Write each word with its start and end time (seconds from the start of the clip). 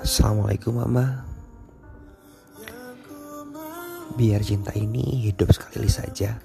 Assalamualaikum 0.00 0.80
mama. 0.80 1.28
Biar 4.16 4.40
cinta 4.40 4.72
ini 4.72 5.28
hidup 5.28 5.52
sekali 5.52 5.92
saja. 5.92 6.40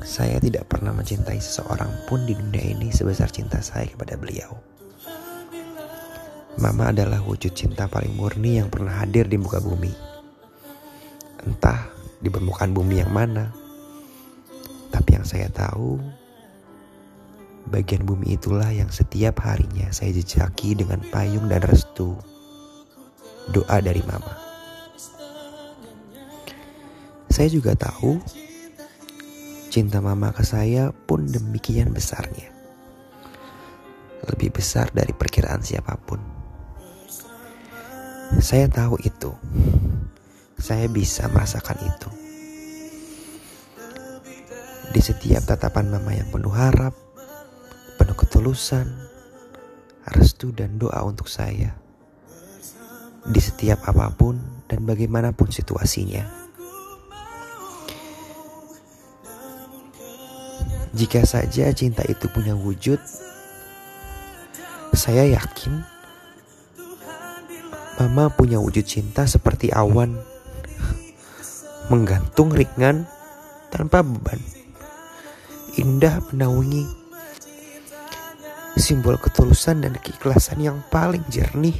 Saya 0.00 0.40
tidak 0.40 0.72
pernah 0.72 0.96
mencintai 0.96 1.36
seseorang 1.36 2.08
pun 2.08 2.24
di 2.24 2.32
dunia 2.32 2.64
ini 2.64 2.88
sebesar 2.88 3.28
cinta 3.28 3.60
saya 3.60 3.84
kepada 3.92 4.16
beliau. 4.16 4.56
Mama 6.64 6.96
adalah 6.96 7.20
wujud 7.20 7.52
cinta 7.52 7.92
paling 7.92 8.16
murni 8.16 8.56
yang 8.56 8.72
pernah 8.72 9.04
hadir 9.04 9.28
di 9.28 9.36
muka 9.36 9.60
bumi. 9.60 9.92
Entah 11.44 11.92
di 12.24 12.32
permukaan 12.32 12.72
bumi 12.72 13.04
yang 13.04 13.12
mana 13.12 13.48
Tapi 14.92 15.16
yang 15.16 15.24
saya 15.24 15.48
tahu 15.48 16.19
Bagian 17.70 18.02
bumi 18.02 18.34
itulah 18.34 18.74
yang 18.74 18.90
setiap 18.90 19.46
harinya 19.46 19.86
saya 19.94 20.10
jejaki 20.10 20.74
dengan 20.74 20.98
payung 21.14 21.46
dan 21.46 21.62
restu. 21.62 22.18
Doa 23.54 23.78
dari 23.78 24.02
mama. 24.02 24.34
Saya 27.30 27.46
juga 27.46 27.78
tahu 27.78 28.18
cinta 29.70 30.02
mama 30.02 30.34
ke 30.34 30.42
saya 30.42 30.90
pun 30.90 31.30
demikian 31.30 31.94
besarnya. 31.94 32.50
Lebih 34.26 34.50
besar 34.50 34.90
dari 34.90 35.14
perkiraan 35.14 35.62
siapa 35.62 35.94
pun. 35.94 36.18
Saya 38.42 38.66
tahu 38.66 38.98
itu. 39.06 39.30
Saya 40.58 40.90
bisa 40.90 41.30
merasakan 41.30 41.78
itu. 41.86 42.10
Di 44.90 44.98
setiap 44.98 45.46
tatapan 45.46 45.86
mama 45.86 46.12
yang 46.12 46.28
penuh 46.34 46.50
harap, 46.50 46.92
penuh 48.00 48.16
ketulusan, 48.16 48.88
restu 50.08 50.56
dan 50.56 50.80
doa 50.80 51.04
untuk 51.04 51.28
saya. 51.28 51.76
Di 53.28 53.36
setiap 53.36 53.84
apa 53.84 54.08
pun 54.08 54.40
dan 54.64 54.88
bagaimanapun 54.88 55.52
situasinya. 55.52 56.24
Jika 60.96 61.28
saja 61.28 61.68
cinta 61.76 62.00
itu 62.08 62.24
punya 62.32 62.56
wujud, 62.56 62.96
saya 64.96 65.28
yakin 65.36 66.00
Mama 68.00 68.32
punya 68.32 68.56
wujud 68.56 68.88
cinta 68.88 69.28
seperti 69.28 69.68
awan, 69.76 70.16
menggantung 71.92 72.48
ringan 72.48 73.04
tanpa 73.68 74.00
beban, 74.00 74.40
indah 75.76 76.24
menaungi 76.32 76.99
simbol 78.78 79.18
ketulusan 79.18 79.82
dan 79.82 79.94
keikhlasan 79.98 80.62
yang 80.62 80.78
paling 80.92 81.24
jernih. 81.26 81.74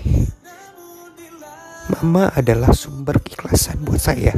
Mama 1.91 2.31
adalah 2.35 2.71
sumber 2.71 3.19
keikhlasan 3.19 3.83
buat 3.83 3.99
saya. 3.99 4.35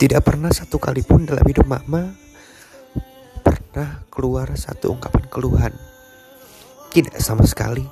Tidak 0.00 0.20
pernah 0.24 0.50
satu 0.50 0.80
kali 0.80 1.04
pun 1.04 1.28
dalam 1.28 1.44
hidup 1.44 1.68
Mama 1.68 2.08
pernah 3.44 4.02
keluar 4.10 4.50
satu 4.56 4.96
ungkapan 4.96 5.24
keluhan. 5.28 5.74
Tidak 6.90 7.14
sama 7.22 7.46
sekali. 7.46 7.86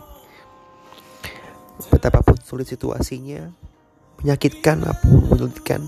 Betapapun 1.94 2.40
sulit 2.42 2.66
situasinya, 2.66 3.46
menyakitkan 4.24 4.82
apa 4.82 4.98
pun 5.04 5.30
menyulitkan, 5.30 5.84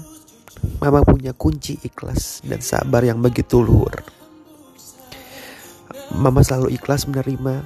Mama 0.78 1.02
punya 1.02 1.32
kunci 1.32 1.80
ikhlas 1.82 2.44
dan 2.46 2.60
sabar 2.62 3.02
yang 3.02 3.18
begitu 3.18 3.58
luhur. 3.64 4.19
Mama 6.10 6.42
selalu 6.42 6.74
ikhlas 6.74 7.06
menerima 7.06 7.62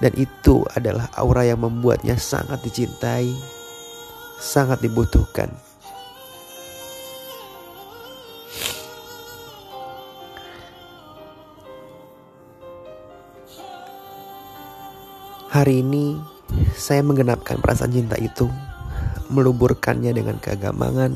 dan 0.00 0.12
itu 0.16 0.64
adalah 0.72 1.12
aura 1.12 1.44
yang 1.44 1.60
membuatnya 1.60 2.16
sangat 2.16 2.64
dicintai, 2.64 3.28
sangat 4.40 4.80
dibutuhkan. 4.80 5.52
Hari 15.50 15.82
ini 15.82 16.16
saya 16.78 17.02
menggenapkan 17.02 17.58
perasaan 17.58 17.90
cinta 17.92 18.14
itu, 18.16 18.46
meluburkannya 19.28 20.14
dengan 20.14 20.38
keagamangan, 20.38 21.12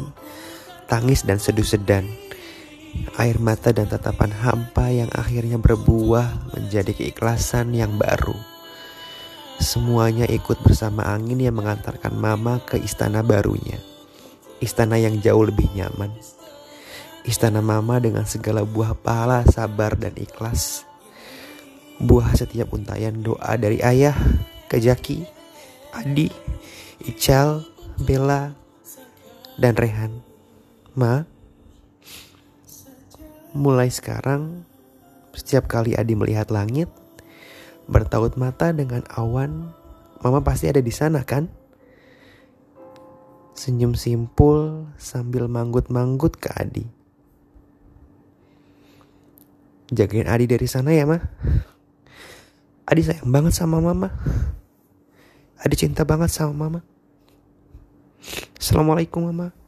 tangis 0.91 1.23
dan 1.23 1.39
seduh-sedan 1.39 2.24
air 3.19 3.39
mata 3.39 3.71
dan 3.71 3.87
tatapan 3.87 4.35
hampa 4.35 4.91
yang 4.91 5.11
akhirnya 5.15 5.59
berbuah 5.59 6.55
menjadi 6.55 6.91
keikhlasan 6.95 7.75
yang 7.75 7.95
baru. 7.95 8.35
Semuanya 9.63 10.27
ikut 10.27 10.67
bersama 10.67 11.07
angin 11.07 11.39
yang 11.39 11.55
mengantarkan 11.55 12.11
Mama 12.19 12.59
ke 12.67 12.75
istana 12.83 13.23
barunya. 13.23 13.79
Istana 14.59 14.99
yang 14.99 15.23
jauh 15.23 15.47
lebih 15.47 15.71
nyaman. 15.79 16.11
Istana 17.25 17.63
Mama 17.63 18.03
dengan 18.03 18.27
segala 18.27 18.67
buah 18.67 18.99
pahala, 18.99 19.47
sabar, 19.47 19.95
dan 19.95 20.13
ikhlas. 20.19 20.83
Buah 22.03 22.35
setiap 22.35 22.75
untayan 22.75 23.23
doa 23.23 23.55
dari 23.55 23.79
ayah, 23.81 24.19
Kejaki, 24.67 25.23
Adi, 25.95 26.29
Ical, 27.07 27.63
Bella, 28.03 28.53
dan 29.55 29.79
Rehan. 29.79 30.19
Ma, 30.99 31.23
Mulai 33.55 33.87
sekarang, 33.87 34.67
setiap 35.31 35.71
kali 35.71 35.95
Adi 35.95 36.19
melihat 36.19 36.51
langit, 36.51 36.91
bertaut 37.87 38.35
mata 38.35 38.75
dengan 38.75 39.07
awan, 39.15 39.71
Mama 40.25 40.41
pasti 40.41 40.67
ada 40.73 40.81
di 40.81 40.89
sana 40.89 41.21
kan? 41.23 41.47
Senyum 43.55 43.93
simpul 43.95 44.89
sambil 44.99 45.47
manggut-manggut 45.53 46.41
ke 46.41 46.49
Adi. 46.51 46.89
Jagain 49.93 50.27
Adi 50.27 50.51
dari 50.51 50.67
sana 50.67 50.97
ya, 50.97 51.05
Ma. 51.05 51.21
Adi 52.91 53.07
sayang 53.07 53.31
banget 53.31 53.53
sama 53.55 53.79
Mama. 53.85 54.11
Adi 55.63 55.77
cinta 55.79 56.03
banget 56.03 56.33
sama 56.33 56.57
Mama. 56.57 56.81
Assalamualaikum, 58.59 59.29
Mama. 59.29 59.64